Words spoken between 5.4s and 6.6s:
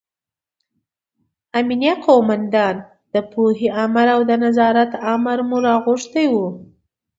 مو راغوښتي وو.